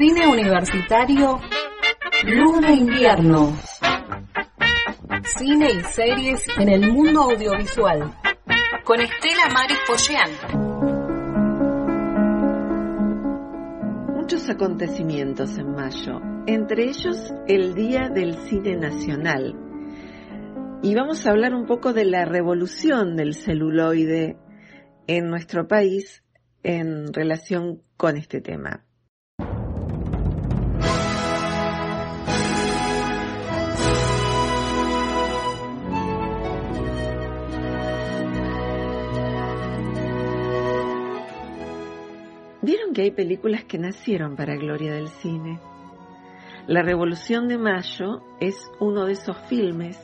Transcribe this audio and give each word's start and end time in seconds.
Cine 0.00 0.26
universitario 0.26 1.38
Luna 2.24 2.72
Invierno. 2.72 3.54
Cine 5.36 5.72
y 5.72 5.80
series 5.92 6.42
en 6.56 6.70
el 6.70 6.90
mundo 6.90 7.24
audiovisual. 7.24 8.14
Con 8.82 8.98
Estela 9.02 9.50
Maris 9.52 9.76
Poyean. 9.86 10.30
Muchos 14.16 14.48
acontecimientos 14.48 15.58
en 15.58 15.70
mayo, 15.72 16.18
entre 16.46 16.84
ellos 16.84 17.34
el 17.46 17.74
Día 17.74 18.08
del 18.08 18.36
Cine 18.48 18.76
Nacional. 18.76 19.54
Y 20.82 20.94
vamos 20.94 21.26
a 21.26 21.30
hablar 21.30 21.52
un 21.52 21.66
poco 21.66 21.92
de 21.92 22.06
la 22.06 22.24
revolución 22.24 23.16
del 23.16 23.34
celuloide 23.34 24.38
en 25.06 25.28
nuestro 25.28 25.68
país 25.68 26.24
en 26.62 27.12
relación 27.12 27.82
con 27.98 28.16
este 28.16 28.40
tema. 28.40 28.86
Que 42.94 43.02
hay 43.02 43.10
películas 43.12 43.64
que 43.64 43.78
nacieron 43.78 44.34
para 44.34 44.56
gloria 44.56 44.92
del 44.92 45.08
cine. 45.08 45.60
La 46.66 46.82
Revolución 46.82 47.46
de 47.46 47.56
Mayo 47.56 48.22
es 48.40 48.56
uno 48.80 49.06
de 49.06 49.12
esos 49.12 49.36
filmes 49.48 49.96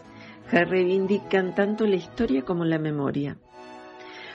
que 0.48 0.64
reivindican 0.64 1.54
tanto 1.56 1.84
la 1.84 1.96
historia 1.96 2.42
como 2.42 2.64
la 2.64 2.78
memoria. 2.78 3.38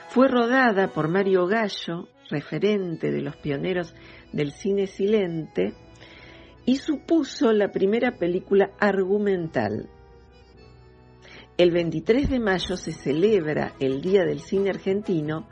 Fue 0.08 0.28
rodada 0.28 0.88
por 0.88 1.08
Mario 1.08 1.46
Gallo, 1.46 2.08
referente 2.28 3.10
de 3.10 3.22
los 3.22 3.36
pioneros 3.36 3.94
del 4.32 4.52
cine 4.52 4.86
silente, 4.86 5.72
y 6.66 6.76
supuso 6.76 7.52
la 7.52 7.70
primera 7.70 8.18
película 8.18 8.72
argumental. 8.78 9.88
El 11.56 11.70
23 11.70 12.28
de 12.28 12.38
mayo 12.38 12.76
se 12.76 12.92
celebra 12.92 13.72
el 13.80 14.02
Día 14.02 14.24
del 14.24 14.40
Cine 14.40 14.70
Argentino, 14.70 15.48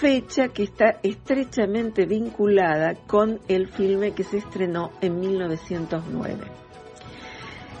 fecha 0.00 0.48
que 0.48 0.62
está 0.62 0.98
estrechamente 1.02 2.06
vinculada 2.06 2.94
con 3.06 3.38
el 3.48 3.68
filme 3.68 4.12
que 4.12 4.24
se 4.24 4.38
estrenó 4.38 4.92
en 5.02 5.20
1909. 5.20 6.38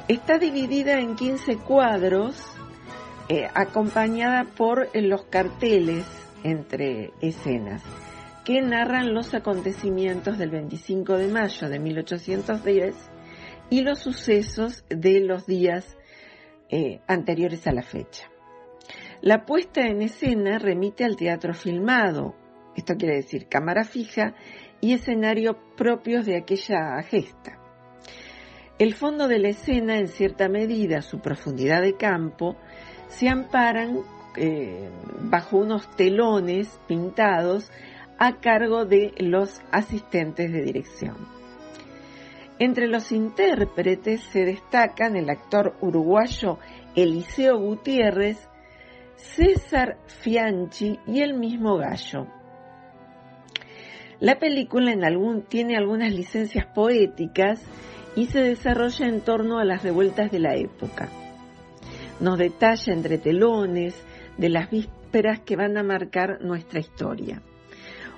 Está 0.06 0.38
dividida 0.38 1.00
en 1.00 1.16
15 1.16 1.56
cuadros 1.56 2.36
eh, 3.30 3.48
acompañada 3.54 4.44
por 4.44 4.90
eh, 4.92 5.00
los 5.00 5.22
carteles 5.24 6.04
entre 6.44 7.12
escenas 7.22 7.82
que 8.44 8.60
narran 8.60 9.14
los 9.14 9.32
acontecimientos 9.32 10.36
del 10.36 10.50
25 10.50 11.16
de 11.16 11.28
mayo 11.28 11.68
de 11.70 11.78
1810 11.78 12.94
y 13.70 13.80
los 13.80 13.98
sucesos 13.98 14.84
de 14.90 15.20
los 15.20 15.46
días 15.46 15.96
eh, 16.68 17.00
anteriores 17.06 17.66
a 17.66 17.72
la 17.72 17.82
fecha. 17.82 18.29
La 19.22 19.44
puesta 19.44 19.86
en 19.86 20.00
escena 20.00 20.58
remite 20.58 21.04
al 21.04 21.16
teatro 21.16 21.52
filmado, 21.52 22.34
esto 22.74 22.94
quiere 22.96 23.16
decir 23.16 23.48
cámara 23.48 23.84
fija 23.84 24.34
y 24.80 24.94
escenario 24.94 25.58
propios 25.76 26.24
de 26.24 26.38
aquella 26.38 27.02
gesta. 27.02 27.58
El 28.78 28.94
fondo 28.94 29.28
de 29.28 29.38
la 29.38 29.48
escena, 29.48 29.98
en 29.98 30.08
cierta 30.08 30.48
medida, 30.48 31.02
su 31.02 31.20
profundidad 31.20 31.82
de 31.82 31.98
campo, 31.98 32.56
se 33.08 33.28
amparan 33.28 33.98
eh, 34.36 34.88
bajo 35.20 35.58
unos 35.58 35.94
telones 35.96 36.80
pintados 36.88 37.70
a 38.18 38.40
cargo 38.40 38.86
de 38.86 39.12
los 39.18 39.60
asistentes 39.70 40.50
de 40.50 40.62
dirección. 40.62 41.16
Entre 42.58 42.88
los 42.88 43.12
intérpretes 43.12 44.22
se 44.32 44.46
destacan 44.46 45.16
el 45.16 45.28
actor 45.28 45.76
uruguayo 45.82 46.58
Eliseo 46.94 47.58
Gutiérrez, 47.58 48.49
César 49.20 49.98
Fianchi 50.06 50.98
y 51.06 51.20
el 51.20 51.34
mismo 51.34 51.76
Gallo. 51.76 52.26
La 54.18 54.38
película 54.38 54.94
tiene 55.48 55.76
algunas 55.76 56.12
licencias 56.12 56.66
poéticas 56.66 57.62
y 58.16 58.26
se 58.26 58.40
desarrolla 58.40 59.06
en 59.06 59.20
torno 59.20 59.58
a 59.58 59.64
las 59.64 59.82
revueltas 59.82 60.30
de 60.30 60.40
la 60.40 60.54
época 60.56 61.08
nos 62.20 62.38
detalla 62.38 62.92
entre 62.92 63.18
telones 63.18 63.94
de 64.36 64.48
las 64.50 64.70
vísperas 64.70 65.40
que 65.40 65.56
van 65.56 65.76
a 65.76 65.82
marcar 65.82 66.42
nuestra 66.42 66.80
historia. 66.80 67.42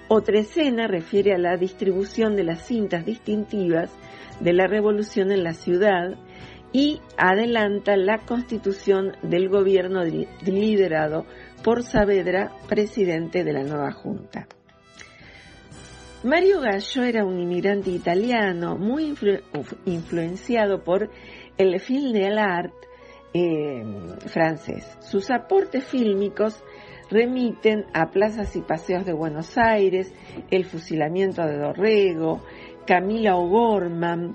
Otra 0.08 0.40
escena 0.40 0.88
refiere 0.88 1.32
a 1.32 1.38
la 1.38 1.56
distribución 1.56 2.36
de 2.36 2.44
las 2.44 2.66
cintas 2.66 3.06
distintivas 3.06 3.90
de 4.40 4.52
la 4.52 4.66
revolución 4.66 5.30
en 5.30 5.44
la 5.44 5.54
ciudad 5.54 6.16
y 6.72 7.00
adelanta 7.16 7.96
la 7.96 8.18
constitución 8.18 9.12
del 9.22 9.48
gobierno 9.48 10.02
liderado 10.04 11.26
por 11.62 11.82
Saavedra, 11.82 12.50
presidente 12.68 13.44
de 13.44 13.52
la 13.52 13.62
nueva 13.62 13.92
junta. 13.92 14.46
Mario 16.24 16.60
Gallo 16.60 17.02
era 17.02 17.24
un 17.24 17.40
inmigrante 17.40 17.90
italiano 17.90 18.76
muy 18.76 19.14
influenciado 19.86 20.82
por 20.84 21.10
el 21.58 21.80
film 21.80 22.12
de 22.12 22.28
art 22.38 22.72
eh, 23.34 23.82
francés. 24.26 24.96
Sus 25.00 25.30
aportes 25.30 25.84
fílmicos 25.84 26.62
remiten 27.10 27.86
a 27.92 28.10
plazas 28.10 28.54
y 28.56 28.60
paseos 28.60 29.04
de 29.04 29.12
Buenos 29.12 29.58
Aires, 29.58 30.14
el 30.50 30.64
fusilamiento 30.64 31.42
de 31.42 31.58
Dorrego, 31.58 32.40
Camila 32.86 33.36
O'Gorman, 33.36 34.34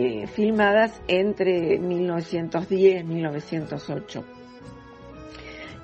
eh, 0.00 0.28
filmadas 0.28 1.02
entre 1.08 1.76
1910 1.80 3.00
y 3.00 3.04
1908, 3.04 4.24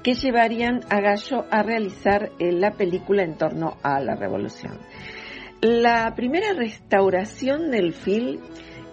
que 0.05 0.15
llevarían 0.15 0.83
a 0.89 1.01
Gallo 1.01 1.47
a 1.51 1.65
realizar 1.65 2.31
eh, 2.39 2.53
la 2.53 2.75
película 2.75 3.25
en 3.25 3.37
torno 3.37 3.77
a 3.83 3.99
la 3.99 4.15
revolución. 4.15 4.79
La 5.63 6.15
primera 6.15 6.53
restauración 6.53 7.73
del 7.73 7.93
film 7.93 8.39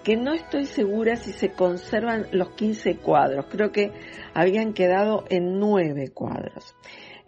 que 0.03 0.17
no 0.17 0.33
estoy 0.33 0.65
segura 0.65 1.15
si 1.17 1.33
se 1.33 1.51
conservan 1.51 2.25
los 2.31 2.55
15 2.55 2.95
cuadros, 2.95 3.45
creo 3.51 3.71
que 3.71 3.91
habían 4.33 4.73
quedado 4.73 5.25
en 5.29 5.59
9 5.59 6.09
cuadros. 6.15 6.75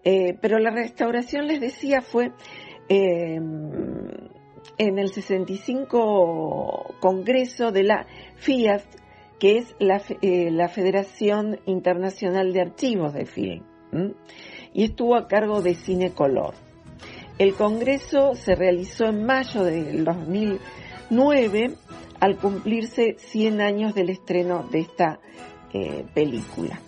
Eh, 0.03 0.35
pero 0.41 0.57
la 0.57 0.71
restauración, 0.71 1.45
les 1.45 1.61
decía, 1.61 2.01
fue 2.01 2.31
en 4.78 5.00
el 5.00 5.12
65 5.12 6.96
Congreso 7.00 7.72
de 7.72 7.84
la 7.84 8.07
FIAT, 8.38 8.84
que 9.40 9.57
es 9.57 9.75
la, 9.79 10.01
eh, 10.22 10.50
la 10.51 10.69
Federación 10.69 11.59
Internacional 11.66 12.53
de 12.53 12.62
Archivos 12.62 13.13
de 13.13 13.25
Film, 13.25 13.63
y 14.74 14.84
estuvo 14.85 15.16
a 15.16 15.28
cargo 15.28 15.62
de 15.62 15.75
Cine 15.75 16.12
Color. 16.12 16.53
El 17.38 17.56
Congreso 17.56 18.35
se 18.35 18.56
realizó 18.56 19.06
en 19.06 19.25
mayo 19.25 19.63
del 19.63 20.06
2009 20.06 21.75
al 22.19 22.38
cumplirse 22.38 23.16
100 23.18 23.62
años 23.62 23.95
del 23.95 24.09
estreno 24.09 24.63
de 24.72 24.80
esta 24.80 25.19
eh, 25.74 26.06
película. 26.13 26.80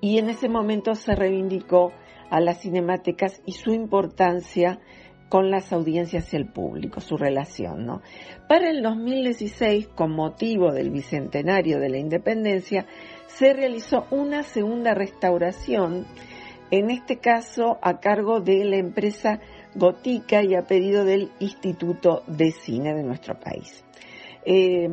Y 0.00 0.18
en 0.18 0.28
ese 0.28 0.48
momento 0.48 0.94
se 0.94 1.14
reivindicó 1.14 1.92
a 2.30 2.40
las 2.40 2.60
cinematecas 2.60 3.40
y 3.46 3.52
su 3.52 3.72
importancia 3.72 4.80
con 5.28 5.50
las 5.50 5.72
audiencias 5.72 6.32
y 6.32 6.36
el 6.36 6.46
público, 6.46 7.00
su 7.00 7.16
relación, 7.16 7.84
¿no? 7.84 8.02
Para 8.48 8.70
el 8.70 8.82
2016, 8.82 9.88
con 9.88 10.12
motivo 10.12 10.72
del 10.72 10.90
bicentenario 10.90 11.80
de 11.80 11.88
la 11.88 11.98
independencia, 11.98 12.86
se 13.26 13.52
realizó 13.52 14.06
una 14.10 14.42
segunda 14.42 14.94
restauración, 14.94 16.06
en 16.70 16.90
este 16.90 17.18
caso 17.18 17.78
a 17.82 18.00
cargo 18.00 18.40
de 18.40 18.64
la 18.64 18.76
empresa 18.76 19.40
Gotica 19.74 20.42
y 20.42 20.54
a 20.54 20.62
pedido 20.62 21.04
del 21.04 21.30
Instituto 21.38 22.22
de 22.26 22.50
Cine 22.50 22.94
de 22.94 23.02
nuestro 23.02 23.38
país 23.38 23.84
eh, 24.46 24.88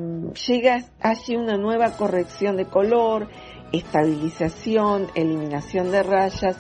llega 0.47 0.83
allí 1.00 1.36
una 1.36 1.57
nueva 1.57 1.95
corrección 1.95 2.57
de 2.57 2.65
color, 2.65 3.29
estabilización, 3.71 5.07
eliminación 5.13 5.91
de 5.91 6.01
rayas 6.01 6.57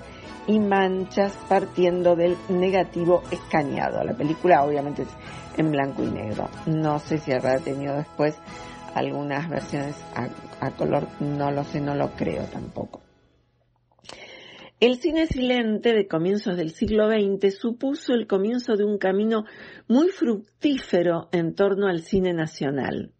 y 0.47 0.59
manchas 0.59 1.37
partiendo 1.47 2.15
del 2.15 2.35
negativo 2.49 3.23
escaneado. 3.31 4.03
La 4.03 4.13
película 4.13 4.63
obviamente 4.63 5.03
es 5.03 5.09
en 5.57 5.71
blanco 5.71 6.03
y 6.03 6.07
negro. 6.07 6.49
No 6.65 6.99
sé 6.99 7.17
si 7.17 7.31
habrá 7.31 7.59
tenido 7.59 7.95
después 7.95 8.35
algunas 8.95 9.49
versiones 9.49 9.95
a 10.59 10.71
color, 10.71 11.07
no 11.19 11.51
lo 11.51 11.63
sé, 11.63 11.81
no 11.81 11.95
lo 11.95 12.11
creo 12.11 12.43
tampoco. 12.45 13.03
El 14.83 14.97
cine 14.97 15.27
silente 15.27 15.93
de 15.93 16.09
comienzos 16.09 16.57
del 16.57 16.71
siglo 16.71 17.07
XX 17.07 17.57
supuso 17.57 18.13
el 18.13 18.27
comienzo 18.27 18.75
de 18.75 18.83
un 18.83 18.97
camino 18.97 19.45
muy 19.87 20.09
fructífero 20.09 21.29
en 21.31 21.55
torno 21.55 21.87
al 21.87 22.01
cine 22.01 22.33
nacional. 22.33 23.13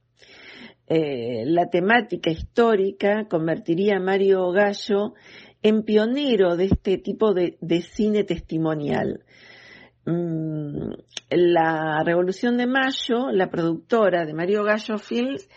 Eh, 0.88 1.46
la 1.46 1.70
temática 1.70 2.30
histórica 2.32 3.30
convertiría 3.30 3.96
a 3.96 4.02
Mario 4.02 4.52
Gallo 4.52 5.14
en 5.64 5.84
pionero 5.84 6.56
de 6.56 6.66
este 6.66 6.98
tipo 6.98 7.34
de, 7.34 7.58
cine 7.82 8.24
testimonial. 8.24 9.24
mm, 10.06 10.92
la 11.32 12.04
Revolución 12.06 12.58
de 12.58 12.68
Mayo, 12.68 13.32
la 13.32 13.50
productora 13.50 14.26
de 14.26 14.34
Mario 14.34 14.64
Gallo 14.64 14.98
Films, 14.98 15.48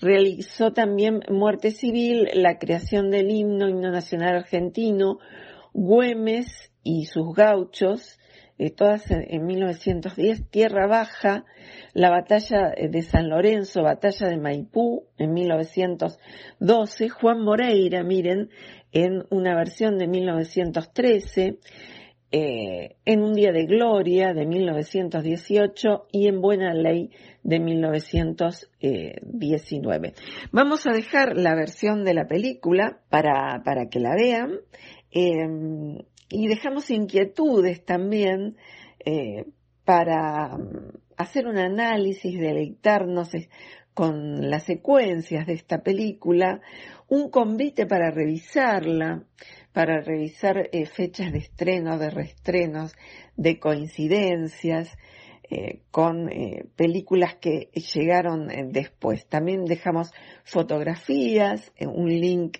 realizó 0.00 0.72
también 0.72 1.20
Muerte 1.28 1.72
Civil, 1.72 2.28
la 2.34 2.58
creación 2.58 3.10
del 3.10 3.30
himno, 3.30 3.68
himno 3.68 3.90
nacional 3.90 4.36
argentino, 4.36 5.18
Güemes 5.72 6.72
y 6.82 7.06
sus 7.06 7.34
gauchos, 7.34 8.18
eh, 8.58 8.70
todas 8.70 9.10
en, 9.10 9.46
1910, 9.46 10.50
Tierra 10.50 10.86
Baja, 10.86 11.44
la 11.94 12.10
batalla 12.10 12.72
de 12.76 13.02
San 13.02 13.28
Lorenzo, 13.28 13.82
batalla 13.82 14.28
de 14.28 14.36
Maipú 14.36 15.06
en 15.16 15.32
1912, 15.32 17.08
Juan 17.08 17.40
Moreira, 17.42 18.02
miren, 18.02 18.50
en 18.92 19.24
una 19.30 19.54
versión 19.54 19.98
de 19.98 20.08
1913, 20.08 21.58
eh, 22.30 22.96
en 23.06 23.22
Un 23.22 23.32
Día 23.32 23.52
de 23.52 23.64
Gloria 23.64 24.34
de 24.34 24.44
1918 24.44 26.08
y 26.12 26.28
en 26.28 26.42
Buena 26.42 26.74
Ley 26.74 27.08
de 27.42 27.58
1919. 27.58 30.12
Vamos 30.52 30.86
a 30.86 30.92
dejar 30.92 31.38
la 31.38 31.54
versión 31.54 32.04
de 32.04 32.12
la 32.12 32.26
película 32.26 33.00
para, 33.08 33.62
para 33.64 33.88
que 33.88 34.00
la 34.00 34.14
vean 34.14 34.58
em, 35.10 35.96
y 36.28 36.48
dejamos 36.48 36.90
inquietudes 36.90 37.82
también 37.86 38.58
eh, 39.06 39.46
para 39.86 40.50
hacer 41.16 41.46
un 41.46 41.56
análisis, 41.56 42.38
deleitarnos 42.38 43.30
con 43.98 44.48
las 44.48 44.62
secuencias 44.62 45.44
de 45.44 45.54
esta 45.54 45.82
película, 45.82 46.60
un 47.08 47.30
convite 47.30 47.84
para 47.84 48.12
revisarla, 48.12 49.24
para 49.72 50.00
revisar 50.00 50.68
eh, 50.70 50.86
fechas 50.86 51.32
de 51.32 51.38
estreno, 51.38 51.98
de 51.98 52.08
reestrenos, 52.08 52.94
de 53.36 53.58
coincidencias 53.58 54.96
eh, 55.50 55.80
con 55.90 56.30
eh, 56.30 56.66
películas 56.76 57.38
que 57.40 57.70
llegaron 57.92 58.46
después. 58.70 59.26
También 59.26 59.64
dejamos 59.64 60.12
fotografías, 60.44 61.72
un 61.80 62.08
link 62.08 62.58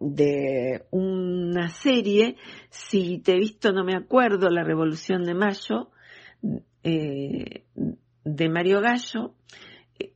de 0.00 0.86
una 0.90 1.68
serie, 1.68 2.36
si 2.70 3.18
te 3.18 3.32
he 3.32 3.38
visto 3.38 3.72
no 3.72 3.84
me 3.84 3.94
acuerdo, 3.94 4.48
La 4.48 4.64
Revolución 4.64 5.24
de 5.24 5.34
Mayo, 5.34 5.90
de 8.26 8.48
Mario 8.48 8.80
Gallo, 8.80 9.34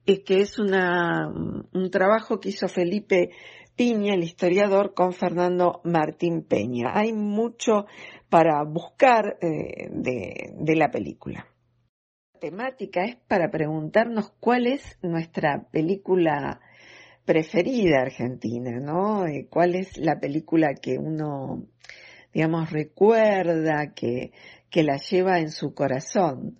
que 0.05 0.41
es 0.41 0.59
un 0.59 1.91
trabajo 1.91 2.41
que 2.41 2.49
hizo 2.49 2.69
Felipe 2.69 3.31
Piña, 3.77 4.15
el 4.15 4.25
historiador, 4.25 4.95
con 4.95 5.13
Fernando 5.13 5.81
Martín 5.85 6.43
Peña. 6.43 6.91
Hay 6.93 7.13
mucho 7.13 7.87
para 8.29 8.63
buscar 8.65 9.39
eh, 9.41 9.89
de, 9.91 10.77
la 10.77 10.91
película. 10.91 11.47
La 12.35 12.41
temática 12.41 13.05
es 13.05 13.17
para 13.17 13.51
preguntarnos 13.51 14.33
cuál 14.41 14.67
es 14.67 14.99
nuestra 15.03 15.69
película 15.71 16.61
preferida 17.25 18.03
argentina, 18.03 18.81
¿no? 18.81 19.27
Eh, 19.27 19.47
¿Cuál 19.49 19.77
es 19.77 19.97
la 19.97 20.19
película 20.19 20.75
que 20.75 20.99
uno, 20.99 21.65
digamos, 22.35 22.71
recuerda, 22.73 23.95
que, 23.95 24.33
que 24.69 24.83
la 24.83 24.97
lleva 24.97 25.39
en 25.39 25.51
su 25.51 25.75
corazón? 25.75 26.59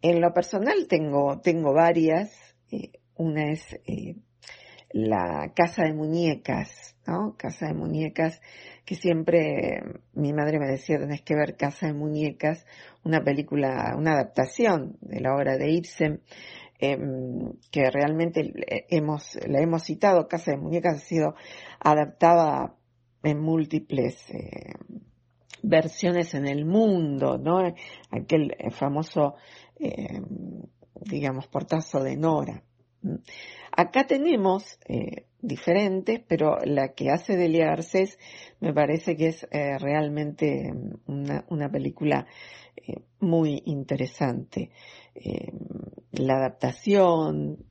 En 0.00 0.20
lo 0.20 0.32
personal 0.32 0.86
tengo, 0.88 1.40
tengo 1.40 1.72
varias. 1.72 2.30
Eh, 2.70 2.92
una 3.16 3.50
es 3.50 3.76
la 4.90 5.52
Casa 5.54 5.84
de 5.84 5.92
Muñecas, 5.92 6.96
¿no? 7.06 7.34
Casa 7.36 7.66
de 7.66 7.74
Muñecas, 7.74 8.40
que 8.84 8.94
siempre 8.94 9.82
mi 10.14 10.32
madre 10.32 10.58
me 10.58 10.66
decía, 10.66 10.98
tenés 10.98 11.22
que 11.22 11.34
ver 11.34 11.56
Casa 11.56 11.88
de 11.88 11.94
Muñecas, 11.94 12.64
una 13.04 13.22
película, 13.22 13.94
una 13.96 14.12
adaptación 14.12 14.96
de 15.00 15.20
la 15.20 15.34
obra 15.34 15.56
de 15.56 15.70
Ibsen, 15.72 16.22
em, 16.78 17.52
que 17.70 17.90
realmente 17.90 18.52
hemos, 18.88 19.38
la 19.46 19.60
hemos 19.60 19.82
citado, 19.84 20.28
Casa 20.28 20.52
de 20.52 20.58
Muñecas 20.58 20.96
ha 20.96 21.06
sido 21.06 21.34
adaptada 21.80 22.74
en 23.22 23.40
múltiples 23.40 24.30
eh, 24.30 24.74
versiones 25.62 26.34
en 26.34 26.46
el 26.46 26.64
mundo, 26.64 27.36
¿no? 27.36 27.58
Aquel 28.10 28.54
famoso, 28.70 29.34
eh, 29.80 30.20
digamos, 31.04 31.46
portazo 31.46 32.02
de 32.02 32.16
Nora. 32.16 32.62
Acá 33.72 34.06
tenemos 34.06 34.78
eh, 34.88 35.26
diferentes, 35.40 36.20
pero 36.26 36.58
la 36.64 36.94
que 36.94 37.10
hace 37.10 37.36
Delia 37.36 37.66
Garcés 37.66 38.18
me 38.60 38.72
parece 38.72 39.16
que 39.16 39.28
es 39.28 39.46
eh, 39.50 39.78
realmente 39.78 40.72
mm, 40.72 41.24
una, 41.48 41.70
película 41.70 42.26
eh, 42.76 43.02
muy 43.20 43.62
interesante. 43.66 44.70
la 46.12 46.34
adaptación, 46.36 47.64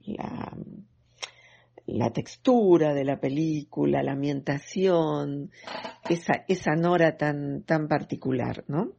la, 0.00 0.56
la, 1.86 2.10
textura 2.12 2.94
de 2.94 3.04
la 3.04 3.20
película, 3.20 4.02
la 4.02 4.12
ambientación, 4.12 5.50
esa, 6.08 6.44
esa 6.48 6.74
nora 6.74 7.16
tan, 7.16 7.62
tan 7.62 7.86
particular, 7.88 8.64
¿no? 8.68 8.92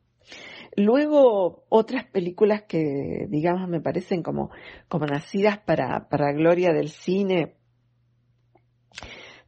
Luego, 0.76 1.66
otras 1.70 2.06
películas 2.06 2.64
que, 2.64 3.26
digamos, 3.30 3.68
me 3.68 3.82
parecen 3.82 4.24
como, 4.24 4.52
como 4.88 5.06
nacidas 5.06 5.60
para, 5.60 6.08
para 6.10 6.32
gloria 6.32 6.72
del 6.72 6.90
cine, 6.90 7.56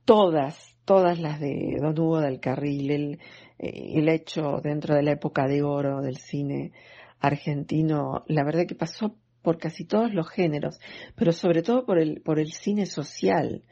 todas, 0.05 0.77
todas 0.85 1.19
las 1.19 1.39
de 1.39 1.77
Don 1.79 1.97
Hugo 1.97 2.19
del 2.19 2.39
Carril, 2.39 2.91
el, 2.91 3.19
eh, 3.59 3.93
el 3.95 4.09
hecho 4.09 4.59
dentro 4.61 4.95
de 4.95 5.03
la 5.03 5.11
época 5.11 5.47
de 5.47 5.63
oro 5.63 6.01
del 6.01 6.17
cine 6.17 6.73
argentino, 7.19 8.23
la 8.27 8.43
verdad 8.43 8.65
que 8.67 8.75
pasó 8.75 9.15
por 9.41 9.57
casi 9.57 9.85
todos 9.85 10.13
los 10.13 10.29
géneros, 10.29 10.79
pero 11.15 11.31
sobre 11.31 11.61
todo 11.61 11.85
por 11.85 11.99
el, 11.99 12.21
por 12.21 12.39
el 12.39 12.51
cine 12.51 12.85
social, 12.85 13.63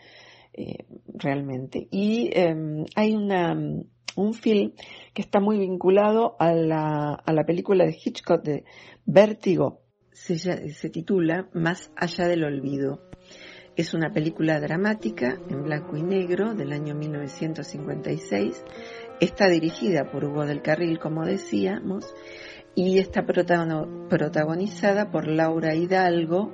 eh, 0.53 0.85
realmente. 1.07 1.87
Y 1.91 2.29
em, 2.33 2.85
hay 2.95 3.13
una, 3.13 3.55
un 4.15 4.33
film 4.33 4.73
que 5.13 5.21
está 5.21 5.39
muy 5.39 5.57
vinculado 5.57 6.35
a 6.39 6.53
la, 6.53 7.13
a 7.13 7.33
la 7.33 7.43
película 7.43 7.85
de 7.85 7.97
Hitchcock 7.97 8.43
de 8.43 8.65
Vértigo. 9.05 9.81
Se, 10.11 10.37
se 10.37 10.89
titula 10.89 11.49
Más 11.53 11.91
allá 11.95 12.27
del 12.27 12.43
olvido. 12.43 13.01
Es 13.75 13.93
una 13.93 14.11
película 14.11 14.59
dramática 14.59 15.39
en 15.49 15.63
blanco 15.63 15.95
y 15.95 16.03
negro 16.03 16.53
del 16.53 16.73
año 16.73 16.93
1956. 16.93 18.63
Está 19.21 19.47
dirigida 19.47 20.11
por 20.11 20.25
Hugo 20.25 20.45
del 20.45 20.61
Carril, 20.61 20.99
como 20.99 21.25
decíamos, 21.25 22.13
y 22.75 22.99
está 22.99 23.25
protagonizada 23.25 25.09
por 25.09 25.27
Laura 25.27 25.73
Hidalgo, 25.73 26.53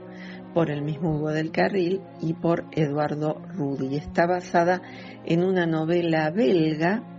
por 0.53 0.69
el 0.69 0.83
mismo 0.83 1.15
Hugo 1.15 1.31
del 1.31 1.51
Carril 1.51 2.01
y 2.21 2.33
por 2.33 2.65
Eduardo 2.71 3.41
Rudy. 3.55 3.95
Está 3.95 4.27
basada 4.27 4.81
en 5.25 5.43
una 5.43 5.65
novela 5.65 6.29
belga 6.29 7.16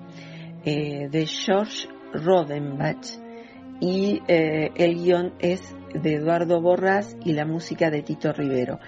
eh, 0.65 1.09
de 1.11 1.27
George 1.27 1.89
Rodenbach 2.13 3.07
y 3.81 4.23
eh, 4.27 4.71
el 4.75 4.97
guion 4.97 5.35
es 5.39 5.75
de 5.95 6.15
Eduardo 6.15 6.61
Borrás 6.61 7.17
y 7.25 7.33
la 7.33 7.47
música 7.47 7.91
de 7.91 8.03
Tito 8.03 8.33
Rivero. 8.33 8.79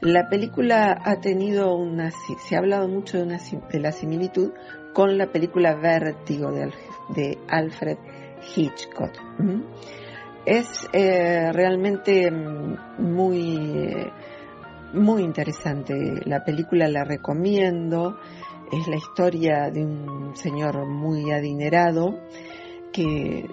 La 0.00 0.28
película 0.28 1.00
ha 1.02 1.20
tenido 1.20 1.74
una, 1.74 2.10
se 2.10 2.54
ha 2.54 2.58
hablado 2.58 2.88
mucho 2.88 3.18
de, 3.18 3.24
una, 3.24 3.38
de 3.70 3.80
la 3.80 3.92
similitud 3.92 4.52
con 4.92 5.16
la 5.16 5.26
película 5.26 5.74
Vértigo 5.74 6.52
de, 6.52 7.38
Alfred 7.48 7.98
Hitchcock. 8.54 9.12
Es 10.44 10.88
eh, 10.92 11.52
realmente 11.52 12.30
mm, 12.30 12.76
muy, 12.98 14.10
muy 14.94 15.22
interesante. 15.22 16.20
La 16.24 16.44
película 16.44 16.88
la 16.88 17.04
recomiendo. 17.04 18.18
Es 18.72 18.86
la 18.86 18.96
historia 18.96 19.70
de 19.70 19.84
un 19.84 20.36
señor 20.36 20.86
muy 20.86 21.32
adinerado 21.32 22.20
que 22.92 23.48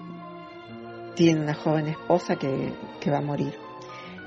tiene 1.16 1.40
una 1.40 1.54
joven 1.54 1.88
esposa 1.88 2.36
que, 2.36 2.72
va 3.10 3.18
a 3.18 3.22
morir 3.22 3.54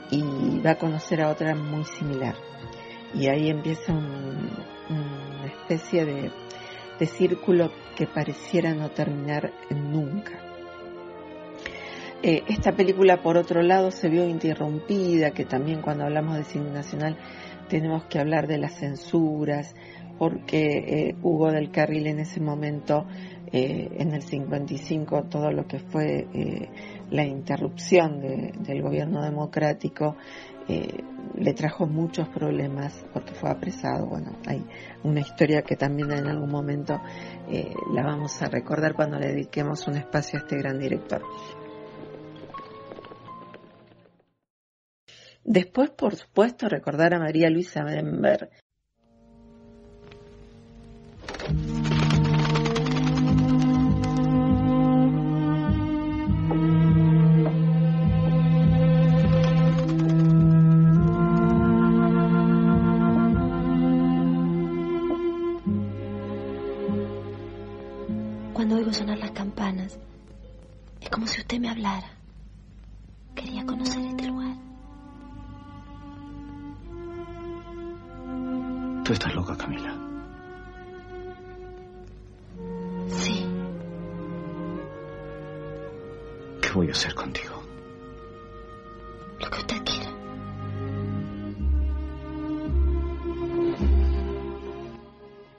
y 0.09 0.59
va 0.59 0.71
a 0.71 0.77
conocer 0.77 1.21
a 1.21 1.29
otra 1.29 1.55
muy 1.55 1.85
similar. 1.85 2.35
Y 3.13 3.27
ahí 3.27 3.49
empieza 3.49 3.93
una 3.93 5.45
especie 5.45 6.03
de, 6.03 6.31
de 6.99 7.05
círculo 7.05 7.71
que 7.95 8.07
pareciera 8.07 8.73
no 8.73 8.91
terminar 8.91 9.53
nunca. 9.69 10.51
Eh, 12.23 12.43
esta 12.47 12.73
película, 12.73 13.23
por 13.23 13.37
otro 13.37 13.63
lado, 13.63 13.89
se 13.89 14.07
vio 14.09 14.27
interrumpida, 14.27 15.31
que 15.31 15.45
también 15.45 15.81
cuando 15.81 16.03
hablamos 16.03 16.37
de 16.37 16.43
cine 16.43 16.69
nacional 16.69 17.17
tenemos 17.67 18.03
que 18.05 18.19
hablar 18.19 18.47
de 18.47 18.59
las 18.59 18.75
censuras, 18.77 19.73
porque 20.21 20.77
eh, 20.77 21.15
Hugo 21.23 21.51
del 21.51 21.71
Carril 21.71 22.05
en 22.05 22.19
ese 22.19 22.39
momento 22.39 23.07
eh, 23.51 23.89
en 23.97 24.13
el 24.13 24.21
55 24.21 25.23
todo 25.23 25.51
lo 25.51 25.65
que 25.65 25.79
fue 25.79 26.27
eh, 26.31 26.69
la 27.09 27.25
interrupción 27.25 28.21
del 28.21 28.83
gobierno 28.83 29.23
democrático 29.23 30.15
eh, 30.67 31.03
le 31.33 31.53
trajo 31.55 31.87
muchos 31.87 32.29
problemas 32.29 33.03
porque 33.11 33.33
fue 33.33 33.49
apresado. 33.49 34.05
Bueno, 34.05 34.37
hay 34.45 34.63
una 35.03 35.21
historia 35.21 35.63
que 35.63 35.75
también 35.75 36.11
en 36.11 36.27
algún 36.27 36.51
momento 36.51 37.01
la 37.91 38.03
vamos 38.03 38.39
a 38.43 38.45
recordar 38.47 38.93
cuando 38.93 39.17
le 39.17 39.29
dediquemos 39.29 39.87
un 39.87 39.97
espacio 39.97 40.37
a 40.37 40.43
este 40.43 40.55
gran 40.55 40.77
director. 40.77 41.23
Después, 45.43 45.89
por 45.89 46.15
supuesto, 46.15 46.69
recordar 46.69 47.15
a 47.15 47.19
María 47.19 47.49
Luisa 47.49 47.83
Bember. 47.83 48.51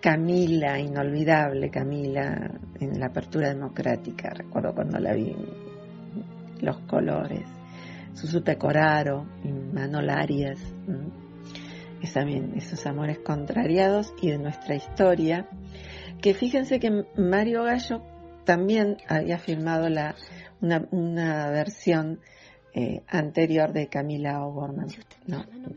Camila, 0.02 0.80
inolvidable 0.80 1.70
Camila, 1.70 2.50
en 2.80 2.98
la 2.98 3.06
apertura 3.06 3.50
democrática, 3.50 4.30
recuerdo 4.30 4.74
cuando 4.74 4.98
la 4.98 5.14
vi, 5.14 5.32
los 6.60 6.80
colores, 6.80 7.46
Susupe 8.12 8.58
Coraro, 8.58 9.24
Manol 9.72 10.10
Arias, 10.10 10.58
es 12.02 12.12
también 12.12 12.52
esos 12.56 12.84
amores 12.84 13.20
contrariados 13.20 14.12
y 14.20 14.30
de 14.30 14.38
nuestra 14.38 14.74
historia, 14.74 15.46
que 16.20 16.34
fíjense 16.34 16.80
que 16.80 17.04
Mario 17.16 17.62
Gallo 17.62 18.02
también 18.44 18.96
había 19.08 19.38
filmado 19.38 19.88
la, 19.88 20.16
una, 20.60 21.48
versión 21.50 22.18
eh, 22.74 23.02
anterior 23.06 23.72
de 23.72 23.86
Camila 23.86 24.44
O'Gorman, 24.44 24.88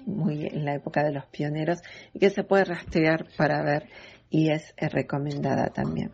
muy 0.07 0.47
en 0.47 0.65
la 0.65 0.73
época 0.73 1.03
de 1.03 1.11
los 1.11 1.25
pioneros, 1.27 1.83
y 2.11 2.17
que 2.17 2.31
se 2.31 2.43
puede 2.43 2.65
rastrear 2.65 3.27
para 3.37 3.61
ver 3.61 3.87
y 4.35 4.49
es 4.49 4.73
recomendada 4.77 5.69
también. 5.69 6.11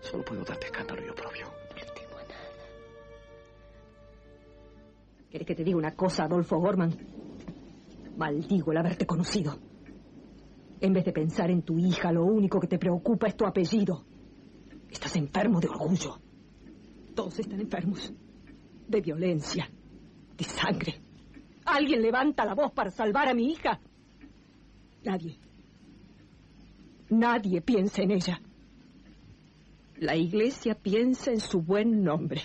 Solo 0.00 0.24
puedo 0.24 0.42
darte 0.42 0.66
escándalo 0.66 1.00
yo 1.06 1.14
propio. 1.14 1.46
No 1.46 1.92
tengo 1.94 2.16
nada. 2.16 2.34
¿Quieres 5.30 5.46
que 5.46 5.54
te 5.54 5.62
diga 5.62 5.76
una 5.76 5.94
cosa, 5.94 6.24
Adolfo 6.24 6.58
Gorman? 6.58 6.92
Maldigo 8.16 8.72
el 8.72 8.78
haberte 8.78 9.06
conocido. 9.06 9.56
En 10.80 10.92
vez 10.92 11.04
de 11.04 11.12
pensar 11.12 11.52
en 11.52 11.62
tu 11.62 11.78
hija, 11.78 12.10
lo 12.10 12.24
único 12.24 12.58
que 12.58 12.66
te 12.66 12.78
preocupa 12.80 13.28
es 13.28 13.36
tu 13.36 13.46
apellido. 13.46 14.04
Estás 14.90 15.14
enfermo 15.14 15.60
de 15.60 15.68
orgullo. 15.68 16.18
Todos 17.14 17.38
están 17.38 17.60
enfermos. 17.60 18.12
De 18.88 19.00
violencia. 19.00 19.70
De 20.36 20.44
sangre. 20.44 21.00
¿Alguien 21.64 22.02
levanta 22.02 22.44
la 22.44 22.56
voz 22.56 22.72
para 22.72 22.90
salvar 22.90 23.28
a 23.28 23.34
mi 23.34 23.52
hija? 23.52 23.78
Nadie. 25.04 25.43
Nadie 27.10 27.60
piensa 27.60 28.02
en 28.02 28.10
ella. 28.10 28.40
La 29.96 30.16
iglesia 30.16 30.74
piensa 30.74 31.30
en 31.30 31.40
su 31.40 31.62
buen 31.62 32.02
nombre. 32.02 32.40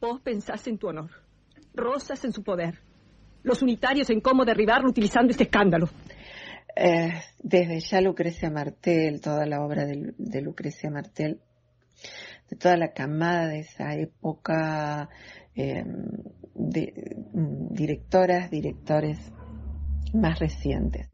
Vos 0.00 0.20
pensás 0.20 0.66
en 0.66 0.78
tu 0.78 0.88
honor. 0.88 1.10
Rosas 1.74 2.24
en 2.24 2.32
su 2.32 2.42
poder 2.42 2.78
los 3.42 3.62
unitarios 3.62 4.10
en 4.10 4.20
cómo 4.20 4.44
derribarlo 4.44 4.88
utilizando 4.88 5.30
este 5.30 5.44
escándalo. 5.44 5.88
Eh, 6.76 7.12
desde 7.42 7.80
ya 7.80 8.00
Lucrecia 8.00 8.50
Martel, 8.50 9.20
toda 9.20 9.46
la 9.46 9.64
obra 9.64 9.86
de, 9.86 10.40
Lucrecia 10.40 10.90
Martel, 10.90 11.40
de 12.48 12.56
toda 12.56 12.76
la 12.76 12.92
camada 12.92 13.48
de 13.48 13.60
esa 13.60 13.94
época, 13.94 15.08
eh, 15.54 15.84
de, 16.54 17.16
mm, 17.32 17.74
directoras, 17.74 18.50
directores 18.50 19.18
más 20.12 20.38
recientes. 20.38 21.08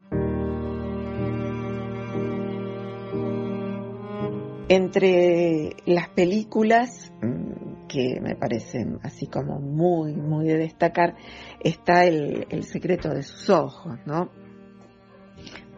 Entre 4.69 5.77
las 5.85 6.09
películas 6.09 7.13
mm, 7.21 7.87
que 7.87 8.19
me 8.21 8.35
parecen 8.35 8.99
así 9.01 9.27
como 9.27 9.61
muy, 9.61 10.13
muy 10.13 10.45
de 10.45 10.57
destacar, 10.57 11.15
está 11.61 12.03
el, 12.03 12.63
secreto 12.63 13.09
de 13.09 13.23
sus 13.23 13.49
ojos, 13.49 13.97
¿no? 14.05 14.29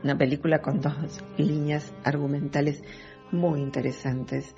Una 0.03 0.17
película 0.17 0.60
con 0.60 0.79
dos 0.79 1.24
líneas 1.38 1.93
argumentales 2.03 2.81
muy 3.31 3.60
interesantes. 3.62 4.55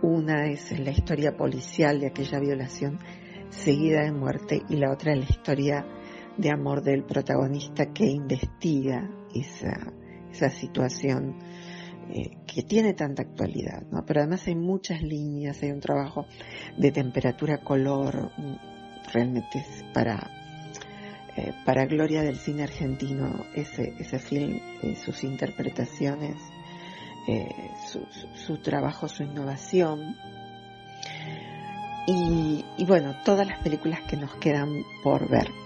Una 0.00 0.46
es 0.46 0.78
la 0.78 0.92
historia 0.92 1.36
policial 1.36 1.98
de 1.98 2.06
aquella 2.06 2.38
violación 2.38 3.00
seguida 3.48 4.02
de 4.02 4.12
muerte 4.12 4.62
y 4.68 4.76
la 4.76 4.92
otra 4.92 5.12
es 5.12 5.18
la 5.18 5.24
historia 5.24 5.86
de 6.36 6.50
amor 6.50 6.82
del 6.82 7.02
protagonista 7.02 7.92
que 7.92 8.06
investiga 8.06 9.10
esa, 9.34 9.92
esa 10.30 10.50
situación 10.50 11.36
eh, 12.10 12.38
que 12.46 12.62
tiene 12.62 12.94
tanta 12.94 13.22
actualidad, 13.22 13.82
¿no? 13.90 14.04
Pero 14.04 14.20
además 14.20 14.46
hay 14.46 14.54
muchas 14.54 15.02
líneas, 15.02 15.62
hay 15.62 15.70
un 15.70 15.80
trabajo 15.80 16.26
de 16.76 16.92
temperatura, 16.92 17.58
color, 17.58 18.30
mm, 18.36 19.12
realmente 19.12 19.64
para, 19.94 20.30
eh, 21.36 21.52
para 21.64 21.86
gloria 21.86 22.22
del 22.22 22.36
cine 22.36 22.64
argentino 22.64 23.46
ese, 23.54 23.94
ese 23.98 24.18
film, 24.18 24.60
eh, 24.82 24.96
sus 24.96 25.24
interpretaciones, 25.24 26.36
su, 28.34 28.56
trabajo, 28.58 29.08
su 29.08 29.22
innovación. 29.22 30.16
y 32.06 32.84
bueno, 32.84 33.14
todas 33.24 33.46
las 33.46 33.60
películas 33.60 34.00
que 34.08 34.16
nos 34.16 34.34
quedan 34.34 34.82
por 35.04 35.28
ver. 35.28 35.61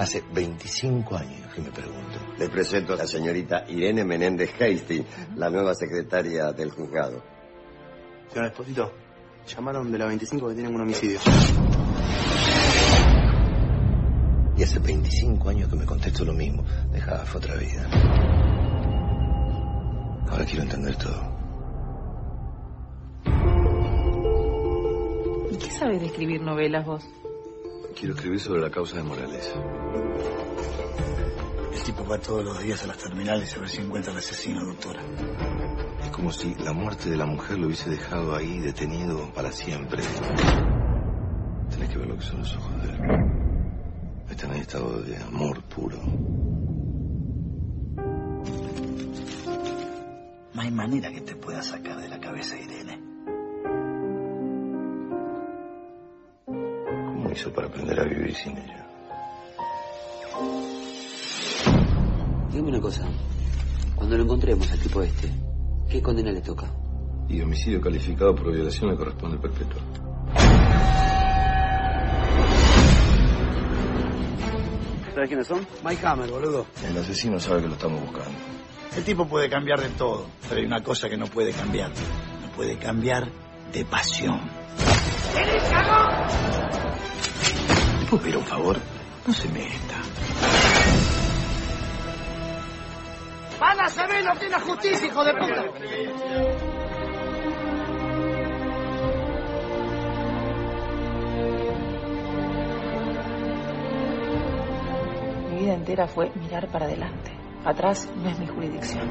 Hace 0.00 0.24
25 0.32 1.14
años 1.14 1.54
que 1.54 1.60
me 1.60 1.70
pregunto. 1.70 2.18
Le 2.38 2.48
presento 2.48 2.94
a 2.94 2.96
la 2.96 3.06
señorita 3.06 3.66
Irene 3.68 4.02
Menéndez 4.02 4.50
Hasty, 4.58 5.04
la 5.36 5.50
nueva 5.50 5.74
secretaria 5.74 6.52
del 6.52 6.70
juzgado. 6.70 7.22
Señor 8.32 8.46
Esposito, 8.46 8.94
llamaron 9.46 9.92
de 9.92 9.98
la 9.98 10.06
25 10.06 10.48
que 10.48 10.54
tienen 10.54 10.74
un 10.74 10.80
homicidio. 10.80 11.18
Y 14.56 14.62
hace 14.62 14.78
25 14.78 15.50
años 15.50 15.68
que 15.68 15.76
me 15.76 15.84
contesto 15.84 16.24
lo 16.24 16.32
mismo. 16.32 16.64
Dejaba 16.90 17.26
fue 17.26 17.38
otra 17.38 17.56
vida. 17.56 17.86
Ahora 20.30 20.46
quiero 20.46 20.62
entender 20.62 20.96
todo. 20.96 21.30
¿Y 25.50 25.56
qué 25.58 25.70
sabes 25.70 26.00
de 26.00 26.06
escribir 26.06 26.40
novelas 26.40 26.86
vos? 26.86 27.19
Quiero 28.00 28.14
escribir 28.14 28.40
sobre 28.40 28.62
la 28.62 28.70
causa 28.70 28.96
de 28.96 29.02
Morales. 29.02 29.52
El 31.74 31.82
tipo 31.82 32.02
va 32.06 32.16
todos 32.16 32.42
los 32.42 32.58
días 32.62 32.82
a 32.82 32.86
las 32.86 32.96
terminales 32.96 33.54
a 33.54 33.60
ver 33.60 33.68
si 33.68 33.82
encuentra 33.82 34.10
al 34.10 34.16
asesino, 34.16 34.64
doctora. 34.64 35.02
Es 36.02 36.08
como 36.08 36.32
si 36.32 36.54
la 36.54 36.72
muerte 36.72 37.10
de 37.10 37.18
la 37.18 37.26
mujer 37.26 37.58
lo 37.58 37.66
hubiese 37.66 37.90
dejado 37.90 38.34
ahí 38.34 38.58
detenido 38.60 39.30
para 39.34 39.52
siempre. 39.52 40.02
Tenés 41.68 41.90
que 41.90 41.98
ver 41.98 42.08
lo 42.08 42.16
que 42.16 42.22
son 42.22 42.38
los 42.38 42.56
ojos 42.56 42.82
de 42.82 42.88
él. 42.88 43.00
Están 44.30 44.52
en 44.52 44.62
estado 44.62 45.02
de 45.02 45.16
amor 45.18 45.62
puro. 45.64 45.98
No 50.54 50.62
hay 50.62 50.70
manera 50.70 51.12
que 51.12 51.20
te 51.20 51.36
pueda 51.36 51.60
sacar 51.60 52.00
de 52.00 52.08
la 52.08 52.18
cabeza, 52.18 52.58
Irene. 52.58 53.09
Hizo 57.32 57.52
para 57.52 57.68
aprender 57.68 57.98
a 58.00 58.04
vivir 58.04 58.34
sin 58.34 58.56
ella. 58.56 58.86
Dígame 62.50 62.68
una 62.68 62.80
cosa. 62.80 63.08
Cuando 63.94 64.16
lo 64.16 64.24
encontremos 64.24 64.70
al 64.72 64.78
tipo 64.78 65.02
este, 65.02 65.30
¿qué 65.88 66.02
condena 66.02 66.32
le 66.32 66.40
toca? 66.40 66.66
Y 67.28 67.40
homicidio 67.40 67.80
calificado 67.80 68.34
por 68.34 68.52
violación 68.52 68.90
le 68.90 68.96
corresponde 68.96 69.38
perpetuo. 69.38 69.80
¿Sabes 75.14 75.28
quiénes 75.28 75.46
son? 75.46 75.66
Mike 75.84 76.06
Hammer, 76.06 76.30
boludo. 76.30 76.66
El 76.88 76.96
asesino 76.96 77.38
sabe 77.38 77.62
que 77.62 77.68
lo 77.68 77.74
estamos 77.74 78.00
buscando. 78.00 78.38
El 78.96 79.04
tipo 79.04 79.28
puede 79.28 79.48
cambiar 79.48 79.80
de 79.80 79.90
todo, 79.90 80.26
pero 80.48 80.60
hay 80.60 80.66
una 80.66 80.82
cosa 80.82 81.08
que 81.08 81.16
no 81.16 81.26
puede 81.26 81.52
cambiar. 81.52 81.90
No 81.90 82.50
puede 82.56 82.76
cambiar 82.78 83.28
de 83.72 83.84
pasión. 83.84 84.40
¿Te 85.34 85.44
puedo 88.10 88.22
pedir 88.24 88.36
un 88.38 88.44
favor? 88.44 88.76
No 89.24 89.32
se 89.32 89.48
meta. 89.48 90.02
¡Van 93.60 93.80
a 93.80 93.88
saber 93.88 94.24
lo 94.24 94.34
que 94.34 94.46
es 94.46 94.50
la 94.50 94.60
justicia, 94.60 95.06
hijo 95.06 95.24
de 95.24 95.32
puta! 95.34 95.64
Mi 105.50 105.58
vida 105.60 105.74
entera 105.74 106.08
fue 106.08 106.32
mirar 106.34 106.66
para 106.68 106.86
adelante. 106.86 107.30
Atrás 107.64 108.08
no 108.16 108.28
es 108.28 108.38
mi 108.40 108.46
jurisdicción. 108.48 109.08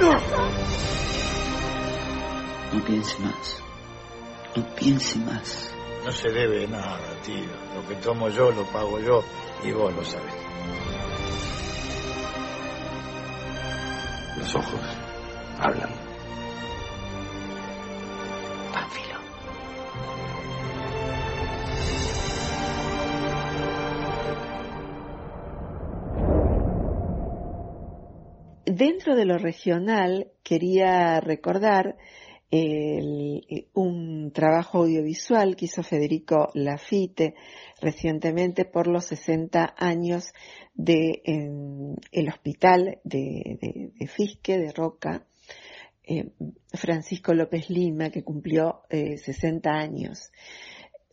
¡No! 0.00 0.12
No 2.72 2.84
piense 2.84 3.18
más. 3.18 3.62
No 4.54 4.74
piense 4.74 5.18
más. 5.20 5.74
No 6.04 6.12
se 6.12 6.30
debe 6.30 6.66
nada, 6.68 7.00
tío. 7.24 7.50
Lo 7.74 7.86
que 7.88 7.94
tomo 7.96 8.28
yo 8.28 8.50
lo 8.50 8.64
pago 8.66 8.98
yo 9.00 9.22
y 9.64 9.72
vos 9.72 9.94
lo 9.94 10.04
sabés. 10.04 10.34
Los 14.36 14.54
ojos 14.54 14.80
hablan. 15.58 15.97
Dentro 28.78 29.16
de 29.16 29.24
lo 29.24 29.38
regional, 29.38 30.30
quería 30.44 31.18
recordar 31.18 31.96
un 33.74 34.30
trabajo 34.32 34.78
audiovisual 34.78 35.56
que 35.56 35.64
hizo 35.64 35.82
Federico 35.82 36.50
Lafite 36.54 37.34
recientemente 37.80 38.66
por 38.66 38.86
los 38.86 39.06
60 39.06 39.74
años 39.76 40.32
de 40.74 41.22
en 41.24 41.96
el 42.12 42.28
hospital 42.28 43.00
de, 43.02 43.90
Fisque, 44.14 44.58
de 44.58 44.70
Roca, 44.70 45.26
eh, 46.04 46.30
Francisco 46.72 47.34
López 47.34 47.70
Lima, 47.70 48.10
que 48.10 48.22
cumplió 48.22 48.82
eh, 48.90 49.18
60 49.18 49.70
años. 49.72 50.30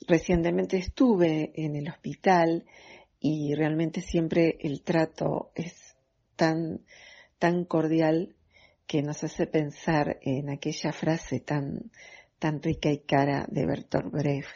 Recientemente 0.08 0.78
estuve 0.78 1.52
en 1.56 1.76
el 1.76 1.90
hospital 1.90 2.64
y 3.20 3.56
realmente 3.56 4.02
siempre 4.02 4.56
el 4.60 4.84
trato 4.84 5.50
es 5.56 5.96
tan, 6.36 6.82
tan 7.40 7.66
cordial 7.66 8.36
que 8.88 9.02
nos 9.02 9.24
hace 9.24 9.48
pensar 9.48 10.20
en 10.22 10.50
aquella 10.50 10.92
frase 10.92 11.40
tan, 11.40 11.92
tan 12.40 12.62
rica 12.62 12.92
y 12.92 13.00
cara 13.00 13.46
de 13.50 13.66
Bertolt 13.66 14.12
Brecht, 14.12 14.50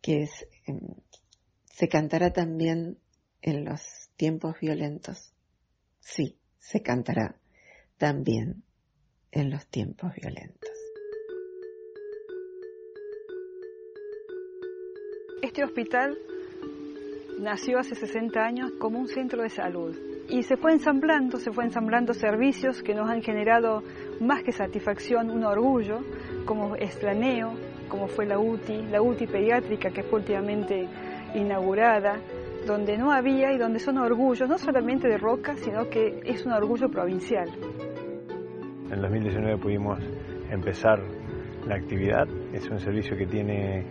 que 0.00 0.22
es, 0.22 0.46
em, 0.66 0.80
se 1.64 1.88
cantará 1.88 2.32
también 2.32 2.98
en 3.40 3.64
los 3.64 3.82
tiempos 4.16 4.56
violentos. 4.60 5.32
Sí, 6.00 6.38
se 6.58 6.82
cantará 6.82 7.36
también 7.96 8.62
en 9.30 9.50
los 9.50 9.66
tiempos 9.66 10.12
violentos. 10.14 10.70
Este 15.42 15.64
hospital 15.64 16.18
nació 17.38 17.78
hace 17.78 17.94
60 17.94 18.40
años 18.44 18.72
como 18.78 18.98
un 18.98 19.08
centro 19.08 19.42
de 19.42 19.50
salud 19.50 20.07
y 20.28 20.42
se 20.42 20.56
fue 20.56 20.72
ensamblando, 20.72 21.38
se 21.38 21.50
fue 21.50 21.64
ensamblando 21.64 22.12
servicios 22.12 22.82
que 22.82 22.94
nos 22.94 23.08
han 23.08 23.22
generado 23.22 23.82
más 24.20 24.42
que 24.42 24.52
satisfacción, 24.52 25.30
un 25.30 25.44
orgullo, 25.44 26.00
como 26.44 26.76
Estraneo, 26.76 27.54
como 27.88 28.08
fue 28.08 28.26
la 28.26 28.38
UTI, 28.38 28.88
la 28.90 29.00
UTI 29.00 29.26
pediátrica 29.26 29.90
que 29.90 30.02
fue 30.02 30.20
últimamente 30.20 30.86
inaugurada, 31.34 32.18
donde 32.66 32.98
no 32.98 33.12
había 33.12 33.52
y 33.52 33.58
donde 33.58 33.78
son 33.78 33.98
orgullos, 33.98 34.48
no 34.48 34.58
solamente 34.58 35.08
de 35.08 35.16
Roca, 35.16 35.56
sino 35.56 35.88
que 35.88 36.20
es 36.24 36.44
un 36.44 36.52
orgullo 36.52 36.88
provincial. 36.90 37.48
En 38.90 39.00
2019 39.00 39.58
pudimos 39.58 39.98
empezar 40.50 41.00
la 41.66 41.76
actividad. 41.76 42.26
Es 42.52 42.68
un 42.70 42.78
servicio 42.80 43.16
que 43.16 43.26
tiene 43.26 43.84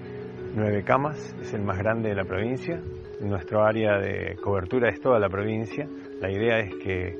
nueve 0.55 0.83
camas, 0.83 1.35
es 1.41 1.53
el 1.53 1.61
más 1.61 1.77
grande 1.77 2.09
de 2.09 2.15
la 2.15 2.25
provincia. 2.25 2.81
Nuestro 3.21 3.63
área 3.63 3.97
de 3.99 4.35
cobertura 4.41 4.89
es 4.89 4.99
toda 4.99 5.19
la 5.19 5.29
provincia. 5.29 5.87
La 6.19 6.31
idea 6.31 6.59
es 6.59 6.75
que 6.75 7.17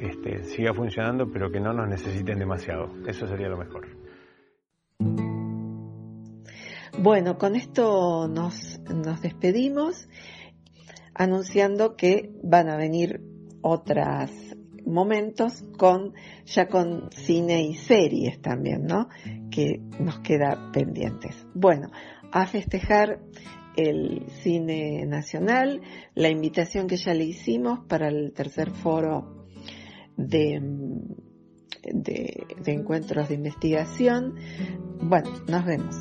este, 0.00 0.42
siga 0.44 0.74
funcionando, 0.74 1.30
pero 1.30 1.50
que 1.50 1.60
no 1.60 1.72
nos 1.72 1.88
necesiten 1.88 2.38
demasiado. 2.38 2.90
Eso 3.06 3.26
sería 3.26 3.48
lo 3.48 3.58
mejor. 3.58 3.86
Bueno, 6.98 7.38
con 7.38 7.54
esto 7.54 8.28
nos, 8.28 8.80
nos 8.88 9.22
despedimos 9.22 10.08
anunciando 11.14 11.96
que 11.96 12.30
van 12.42 12.68
a 12.68 12.76
venir 12.76 13.20
otros 13.62 14.30
momentos 14.86 15.64
con 15.78 16.14
ya 16.46 16.68
con 16.68 17.10
cine 17.12 17.62
y 17.62 17.74
series 17.74 18.40
también, 18.40 18.86
¿no? 18.86 19.08
Que 19.50 19.80
nos 19.98 20.18
queda 20.20 20.70
pendientes. 20.72 21.46
Bueno, 21.54 21.90
a 22.32 22.46
festejar 22.46 23.20
el 23.76 24.26
cine 24.42 25.04
nacional, 25.06 25.80
la 26.14 26.28
invitación 26.28 26.86
que 26.86 26.96
ya 26.96 27.14
le 27.14 27.24
hicimos 27.24 27.80
para 27.88 28.08
el 28.08 28.32
tercer 28.32 28.70
foro 28.70 29.46
de, 30.16 30.60
de, 31.82 32.46
encuentros 32.66 33.28
de 33.28 33.34
investigación. 33.34 34.34
Bueno, 35.00 35.30
nos 35.46 35.64
vemos. 35.64 35.96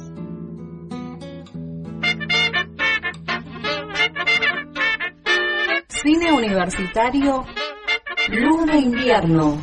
Cine 5.87 6.31
Universitario 6.31 7.45
Luz 8.29 8.65
de 8.67 8.79
Invierno 8.79 9.61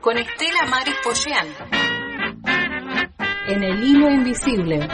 con 0.00 0.18
Estela 0.18 0.66
Maris 0.68 0.94
Pollán 1.04 1.46
en 3.48 3.62
El 3.62 3.82
Hilo 3.84 4.10
Invisible 4.10 4.88